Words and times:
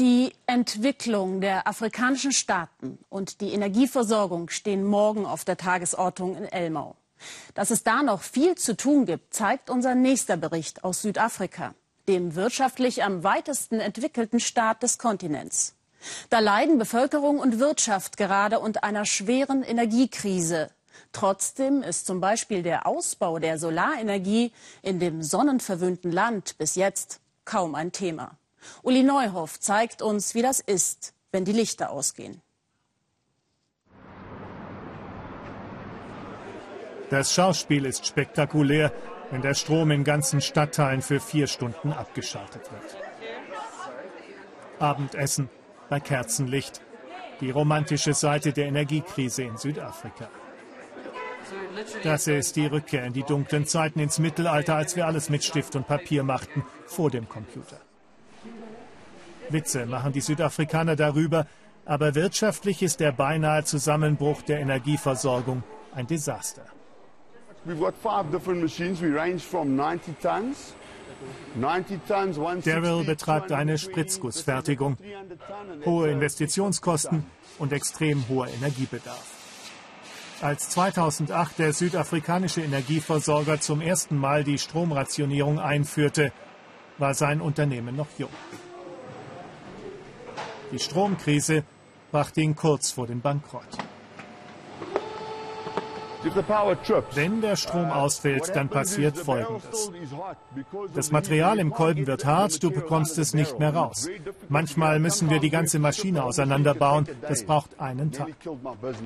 Die 0.00 0.32
Entwicklung 0.48 1.40
der 1.40 1.68
afrikanischen 1.68 2.32
Staaten 2.32 2.98
und 3.10 3.40
die 3.40 3.52
Energieversorgung 3.52 4.50
stehen 4.50 4.82
morgen 4.82 5.24
auf 5.24 5.44
der 5.44 5.56
Tagesordnung 5.56 6.36
in 6.36 6.46
Elmau. 6.46 6.96
Dass 7.54 7.70
es 7.70 7.84
da 7.84 8.02
noch 8.02 8.22
viel 8.22 8.56
zu 8.56 8.76
tun 8.76 9.06
gibt, 9.06 9.32
zeigt 9.32 9.70
unser 9.70 9.94
nächster 9.94 10.36
Bericht 10.36 10.82
aus 10.82 11.02
Südafrika, 11.02 11.76
dem 12.08 12.34
wirtschaftlich 12.34 13.04
am 13.04 13.22
weitesten 13.22 13.78
entwickelten 13.78 14.40
Staat 14.40 14.82
des 14.82 14.98
Kontinents. 14.98 15.76
Da 16.28 16.40
leiden 16.40 16.76
Bevölkerung 16.76 17.38
und 17.38 17.60
Wirtschaft 17.60 18.16
gerade 18.16 18.58
unter 18.58 18.82
einer 18.82 19.04
schweren 19.04 19.62
Energiekrise. 19.62 20.70
Trotzdem 21.12 21.82
ist 21.82 22.06
zum 22.06 22.20
Beispiel 22.20 22.64
der 22.64 22.88
Ausbau 22.88 23.38
der 23.38 23.60
Solarenergie 23.60 24.52
in 24.82 24.98
dem 24.98 25.22
sonnenverwöhnten 25.22 26.10
Land 26.10 26.58
bis 26.58 26.74
jetzt 26.74 27.20
kaum 27.44 27.76
ein 27.76 27.92
Thema. 27.92 28.36
Uli 28.82 29.02
Neuhoff 29.02 29.60
zeigt 29.60 30.02
uns, 30.02 30.34
wie 30.34 30.42
das 30.42 30.60
ist, 30.60 31.14
wenn 31.32 31.44
die 31.44 31.52
Lichter 31.52 31.90
ausgehen. 31.90 32.42
Das 37.10 37.32
Schauspiel 37.32 37.84
ist 37.84 38.06
spektakulär, 38.06 38.92
wenn 39.30 39.42
der 39.42 39.54
Strom 39.54 39.90
in 39.90 40.04
ganzen 40.04 40.40
Stadtteilen 40.40 41.02
für 41.02 41.20
vier 41.20 41.46
Stunden 41.46 41.92
abgeschaltet 41.92 42.70
wird. 42.72 42.96
Abendessen 44.78 45.48
bei 45.88 46.00
Kerzenlicht. 46.00 46.80
Die 47.40 47.50
romantische 47.50 48.14
Seite 48.14 48.52
der 48.52 48.66
Energiekrise 48.66 49.42
in 49.42 49.56
Südafrika. 49.56 50.28
Das 52.02 52.26
ist 52.26 52.56
die 52.56 52.66
Rückkehr 52.66 53.04
in 53.04 53.12
die 53.12 53.22
dunklen 53.22 53.66
Zeiten 53.66 53.98
ins 53.98 54.18
Mittelalter, 54.18 54.76
als 54.76 54.96
wir 54.96 55.06
alles 55.06 55.28
mit 55.30 55.44
Stift 55.44 55.76
und 55.76 55.86
Papier 55.86 56.22
machten, 56.22 56.64
vor 56.86 57.10
dem 57.10 57.28
Computer. 57.28 57.80
Witze 59.50 59.86
machen 59.86 60.12
die 60.12 60.20
Südafrikaner 60.20 60.96
darüber, 60.96 61.46
aber 61.84 62.14
wirtschaftlich 62.14 62.82
ist 62.82 63.00
der 63.00 63.12
beinahe 63.12 63.64
Zusammenbruch 63.64 64.42
der 64.42 64.60
Energieversorgung 64.60 65.62
ein 65.94 66.06
Desaster. 66.06 66.64
Daryl 72.64 73.04
betreibt 73.04 73.52
eine 73.52 73.78
Spritzgussfertigung, 73.78 74.98
hohe 75.84 76.10
Investitionskosten 76.10 77.24
und 77.58 77.72
extrem 77.72 78.28
hoher 78.28 78.48
Energiebedarf. 78.48 79.30
Als 80.42 80.68
2008 80.70 81.58
der 81.58 81.72
südafrikanische 81.72 82.60
Energieversorger 82.60 83.60
zum 83.60 83.80
ersten 83.80 84.18
Mal 84.18 84.44
die 84.44 84.58
Stromrationierung 84.58 85.58
einführte, 85.58 86.32
war 86.98 87.14
sein 87.14 87.40
Unternehmen 87.40 87.96
noch 87.96 88.08
jung. 88.18 88.30
Die 90.72 90.78
Stromkrise 90.78 91.64
brachte 92.10 92.40
ihn 92.40 92.56
kurz 92.56 92.90
vor 92.90 93.06
den 93.06 93.20
Bankrott. 93.20 93.78
Wenn 97.14 97.42
der 97.42 97.56
Strom 97.56 97.90
ausfällt, 97.90 98.50
dann 98.54 98.68
passiert 98.68 99.18
Folgendes. 99.18 99.90
Das 100.94 101.10
Material 101.10 101.58
im 101.58 101.70
Kolben 101.70 102.06
wird 102.06 102.24
hart, 102.24 102.62
du 102.62 102.70
bekommst 102.70 103.18
es 103.18 103.34
nicht 103.34 103.58
mehr 103.58 103.74
raus. 103.74 104.08
Manchmal 104.48 105.00
müssen 105.00 105.28
wir 105.28 105.38
die 105.38 105.50
ganze 105.50 105.78
Maschine 105.78 106.24
auseinanderbauen. 106.24 107.06
Das 107.20 107.44
braucht 107.44 107.78
einen 107.78 108.10
Tag. 108.10 108.28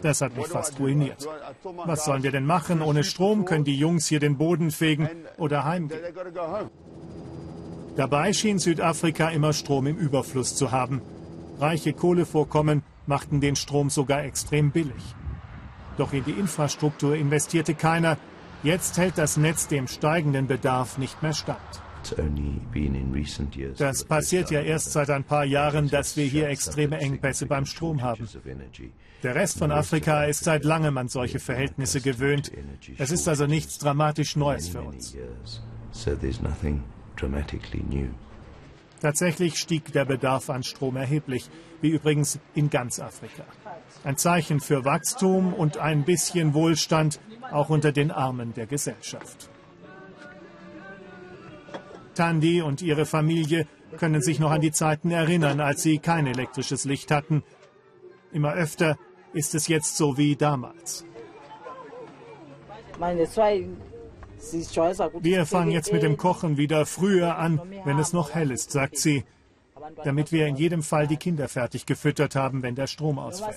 Das 0.00 0.22
hat 0.22 0.36
mich 0.36 0.46
fast 0.46 0.78
ruiniert. 0.80 1.28
Was 1.84 2.06
sollen 2.06 2.22
wir 2.22 2.32
denn 2.32 2.46
machen? 2.46 2.80
Ohne 2.80 3.04
Strom 3.04 3.44
können 3.44 3.64
die 3.64 3.76
Jungs 3.76 4.06
hier 4.06 4.20
den 4.20 4.38
Boden 4.38 4.70
fegen 4.70 5.08
oder 5.36 5.64
heimgehen. 5.64 6.00
Dabei 7.96 8.32
schien 8.32 8.58
Südafrika 8.58 9.28
immer 9.28 9.52
Strom 9.52 9.86
im 9.86 9.96
Überfluss 9.96 10.56
zu 10.56 10.70
haben. 10.70 11.02
Reiche 11.58 11.92
Kohlevorkommen 11.92 12.82
machten 13.06 13.40
den 13.40 13.54
Strom 13.54 13.90
sogar 13.90 14.24
extrem 14.24 14.70
billig. 14.70 15.14
Doch 15.98 16.12
in 16.14 16.24
die 16.24 16.32
Infrastruktur 16.32 17.14
investierte 17.14 17.74
keiner. 17.74 18.16
Jetzt 18.62 18.96
hält 18.96 19.18
das 19.18 19.36
Netz 19.36 19.68
dem 19.68 19.88
steigenden 19.88 20.46
Bedarf 20.46 20.96
nicht 20.96 21.22
mehr 21.22 21.34
stand. 21.34 21.58
Das 23.76 24.04
passiert 24.04 24.50
ja 24.50 24.60
erst 24.60 24.92
seit 24.92 25.10
ein 25.10 25.24
paar 25.24 25.44
Jahren, 25.44 25.88
dass 25.88 26.16
wir 26.16 26.24
hier 26.24 26.48
extreme 26.48 26.98
Engpässe 26.98 27.46
beim 27.46 27.66
Strom 27.66 28.02
haben. 28.02 28.26
Der 29.22 29.34
Rest 29.34 29.58
von 29.58 29.70
Afrika 29.70 30.24
ist 30.24 30.44
seit 30.44 30.64
langem 30.64 30.98
an 30.98 31.08
solche 31.08 31.38
Verhältnisse 31.38 32.00
gewöhnt. 32.00 32.50
Es 32.98 33.12
ist 33.12 33.28
also 33.28 33.46
nichts 33.46 33.78
dramatisch 33.78 34.34
Neues 34.34 34.68
für 34.68 34.82
uns. 34.82 35.16
Tatsächlich 39.00 39.58
stieg 39.58 39.92
der 39.92 40.04
Bedarf 40.04 40.48
an 40.48 40.62
Strom 40.62 40.96
erheblich, 40.96 41.50
wie 41.80 41.90
übrigens 41.90 42.38
in 42.54 42.70
ganz 42.70 43.00
Afrika. 43.00 43.44
Ein 44.04 44.16
Zeichen 44.16 44.60
für 44.60 44.84
Wachstum 44.84 45.52
und 45.52 45.78
ein 45.78 46.04
bisschen 46.04 46.54
Wohlstand 46.54 47.20
auch 47.50 47.68
unter 47.68 47.90
den 47.90 48.12
Armen 48.12 48.54
der 48.54 48.66
Gesellschaft. 48.66 49.50
Tandi 52.14 52.62
und 52.62 52.82
ihre 52.82 53.06
Familie 53.06 53.66
können 53.98 54.22
sich 54.22 54.38
noch 54.38 54.50
an 54.50 54.60
die 54.60 54.72
Zeiten 54.72 55.10
erinnern, 55.10 55.60
als 55.60 55.82
sie 55.82 55.98
kein 55.98 56.26
elektrisches 56.26 56.84
Licht 56.84 57.10
hatten. 57.10 57.42
Immer 58.32 58.54
öfter 58.54 58.96
ist 59.32 59.54
es 59.54 59.66
jetzt 59.68 59.96
so 59.96 60.16
wie 60.16 60.36
damals. 60.36 61.04
Meine 62.98 63.28
zwei 63.28 63.66
wir 65.20 65.46
fangen 65.46 65.70
jetzt 65.70 65.92
mit 65.92 66.02
dem 66.02 66.16
Kochen 66.16 66.56
wieder 66.56 66.86
früher 66.86 67.36
an, 67.38 67.60
wenn 67.84 67.98
es 67.98 68.12
noch 68.12 68.34
hell 68.34 68.50
ist, 68.50 68.70
sagt 68.70 68.96
sie, 68.98 69.24
damit 70.04 70.32
wir 70.32 70.46
in 70.46 70.56
jedem 70.56 70.82
Fall 70.82 71.06
die 71.06 71.16
Kinder 71.16 71.48
fertig 71.48 71.86
gefüttert 71.86 72.36
haben, 72.36 72.62
wenn 72.62 72.74
der 72.74 72.86
Strom 72.86 73.18
ausfällt. 73.18 73.56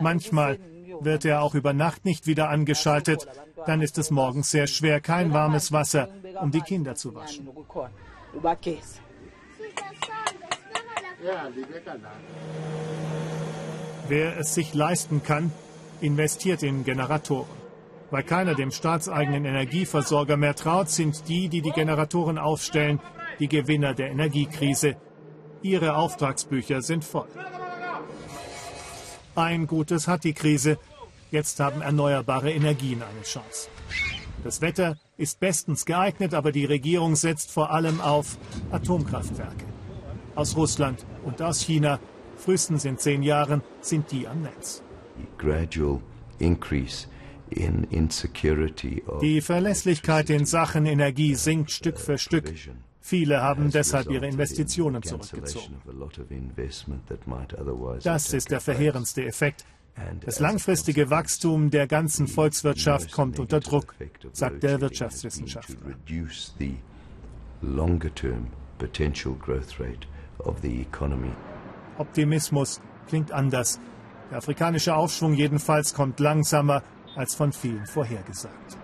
Manchmal 0.00 0.58
wird 1.00 1.24
er 1.24 1.42
auch 1.42 1.54
über 1.54 1.72
Nacht 1.72 2.04
nicht 2.04 2.26
wieder 2.26 2.48
angeschaltet, 2.48 3.26
dann 3.66 3.82
ist 3.82 3.98
es 3.98 4.10
morgens 4.10 4.50
sehr 4.50 4.66
schwer, 4.66 5.00
kein 5.00 5.32
warmes 5.32 5.72
Wasser, 5.72 6.08
um 6.40 6.50
die 6.50 6.60
Kinder 6.60 6.94
zu 6.94 7.14
waschen. 7.14 7.48
Wer 14.08 14.38
es 14.38 14.54
sich 14.54 14.74
leisten 14.74 15.22
kann, 15.22 15.52
investiert 16.00 16.62
in 16.62 16.84
Generatoren. 16.84 17.63
Weil 18.10 18.22
keiner 18.22 18.54
dem 18.54 18.70
staatseigenen 18.70 19.44
Energieversorger 19.44 20.36
mehr 20.36 20.54
traut, 20.54 20.90
sind 20.90 21.28
die, 21.28 21.48
die 21.48 21.62
die 21.62 21.70
Generatoren 21.70 22.38
aufstellen, 22.38 23.00
die 23.38 23.48
Gewinner 23.48 23.94
der 23.94 24.10
Energiekrise. 24.10 24.96
Ihre 25.62 25.96
Auftragsbücher 25.96 26.82
sind 26.82 27.04
voll. 27.04 27.28
Ein 29.34 29.66
Gutes 29.66 30.06
hat 30.06 30.24
die 30.24 30.34
Krise. 30.34 30.78
Jetzt 31.30 31.58
haben 31.58 31.82
erneuerbare 31.82 32.52
Energien 32.52 33.02
eine 33.02 33.22
Chance. 33.22 33.68
Das 34.44 34.60
Wetter 34.60 34.96
ist 35.16 35.40
bestens 35.40 35.86
geeignet, 35.86 36.34
aber 36.34 36.52
die 36.52 36.66
Regierung 36.66 37.16
setzt 37.16 37.50
vor 37.50 37.70
allem 37.70 38.00
auf 38.00 38.36
Atomkraftwerke. 38.70 39.64
Aus 40.34 40.56
Russland 40.56 41.04
und 41.24 41.40
aus 41.40 41.60
China, 41.60 41.98
frühestens 42.36 42.84
in 42.84 42.98
zehn 42.98 43.22
Jahren, 43.22 43.62
sind 43.80 44.12
die 44.12 44.28
am 44.28 44.42
Netz. 44.42 44.82
Gradual 45.38 46.00
increase 46.38 47.08
die 49.20 49.40
Verlässlichkeit 49.40 50.30
in 50.30 50.44
Sachen 50.44 50.86
Energie 50.86 51.34
sinkt 51.34 51.70
Stück 51.70 51.98
für 51.98 52.18
Stück. 52.18 52.52
Viele 53.00 53.42
haben 53.42 53.70
deshalb 53.70 54.10
ihre 54.10 54.26
Investitionen 54.26 55.02
zurückgezogen. 55.02 55.76
Das 58.02 58.32
ist 58.32 58.50
der 58.50 58.60
verheerendste 58.60 59.24
Effekt. 59.24 59.64
Das 60.22 60.40
langfristige 60.40 61.10
Wachstum 61.10 61.70
der 61.70 61.86
ganzen 61.86 62.26
Volkswirtschaft 62.26 63.12
kommt 63.12 63.38
unter 63.38 63.60
Druck, 63.60 63.94
sagt 64.32 64.62
der 64.62 64.80
Wirtschaftswissenschaftler. 64.80 65.76
Optimismus 71.98 72.80
klingt 73.06 73.30
anders. 73.32 73.78
Der 74.30 74.38
afrikanische 74.38 74.96
Aufschwung 74.96 75.34
jedenfalls 75.34 75.94
kommt 75.94 76.18
langsamer 76.18 76.82
als 77.16 77.34
von 77.34 77.52
vielen 77.52 77.86
vorhergesagt. 77.86 78.83